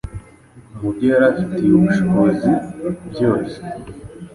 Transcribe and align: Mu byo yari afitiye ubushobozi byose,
Mu 0.79 0.89
byo 0.95 1.05
yari 1.13 1.25
afitiye 1.31 1.71
ubushobozi 1.75 2.51
byose, 3.11 3.57